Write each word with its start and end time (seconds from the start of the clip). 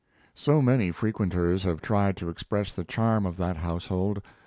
So 0.33 0.63
many 0.63 0.89
frequenters 0.91 1.61
have 1.61 1.79
tried 1.79 2.17
to 2.17 2.29
express 2.29 2.73
the 2.73 2.83
charm 2.83 3.23
of 3.27 3.37
that 3.37 3.57
household. 3.57 4.23